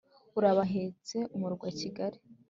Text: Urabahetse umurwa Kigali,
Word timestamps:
Urabahetse 0.37 1.17
umurwa 1.35 1.67
Kigali, 1.79 2.19